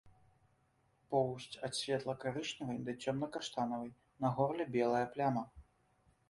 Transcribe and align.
Поўсць 1.11 1.57
ад 1.67 1.71
светла-карычневай 1.79 2.79
да 2.87 2.91
цёмна-каштанавай, 3.05 3.93
на 4.25 4.33
горле 4.41 4.65
белая 4.79 5.05
пляма. 5.13 5.45